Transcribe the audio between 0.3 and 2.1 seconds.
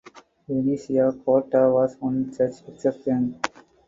Venetia Kotta was